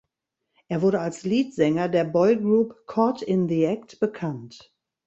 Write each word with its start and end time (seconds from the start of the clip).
Er 0.67 0.81
wurde 0.81 0.99
als 0.99 1.25
Leadsänger 1.25 1.87
der 1.87 2.05
Boygroup 2.05 2.87
Caught 2.87 3.21
in 3.21 3.47
the 3.47 3.65
Act 3.65 3.99
bekannt. 3.99 4.73